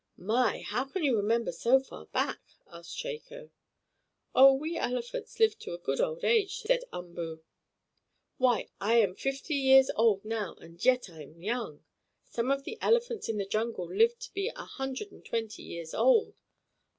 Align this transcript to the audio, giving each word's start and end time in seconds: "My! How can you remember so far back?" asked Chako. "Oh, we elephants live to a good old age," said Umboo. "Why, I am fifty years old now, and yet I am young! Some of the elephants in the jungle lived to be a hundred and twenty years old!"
"My! 0.17 0.61
How 0.61 0.85
can 0.85 1.03
you 1.03 1.15
remember 1.15 1.51
so 1.51 1.79
far 1.79 2.07
back?" 2.07 2.41
asked 2.65 2.97
Chako. 2.97 3.51
"Oh, 4.33 4.51
we 4.55 4.75
elephants 4.75 5.39
live 5.39 5.59
to 5.59 5.73
a 5.75 5.77
good 5.77 6.01
old 6.01 6.23
age," 6.23 6.61
said 6.63 6.83
Umboo. 6.91 7.43
"Why, 8.37 8.69
I 8.79 8.95
am 8.95 9.13
fifty 9.13 9.53
years 9.53 9.91
old 9.95 10.25
now, 10.25 10.55
and 10.55 10.83
yet 10.83 11.07
I 11.07 11.21
am 11.21 11.39
young! 11.43 11.83
Some 12.23 12.49
of 12.49 12.63
the 12.63 12.79
elephants 12.81 13.29
in 13.29 13.37
the 13.37 13.45
jungle 13.45 13.85
lived 13.93 14.19
to 14.21 14.33
be 14.33 14.47
a 14.47 14.65
hundred 14.65 15.11
and 15.11 15.23
twenty 15.23 15.61
years 15.61 15.93
old!" 15.93 16.33